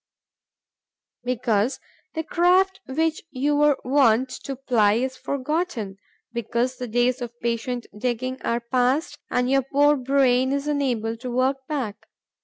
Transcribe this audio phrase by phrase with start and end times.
[1.23, 1.79] Because
[2.15, 5.97] the craft which you were wont to ply is forgotten;
[6.33, 11.29] because the days of patient digging are past and your poor brain is unable to
[11.29, 12.07] work back.